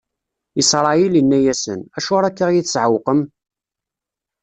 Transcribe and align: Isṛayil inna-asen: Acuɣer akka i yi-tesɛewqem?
Isṛayil 0.61 1.13
inna-asen: 1.21 1.79
Acuɣer 1.97 2.23
akka 2.25 2.45
i 2.49 2.53
yi-tesɛewqem? 2.55 3.21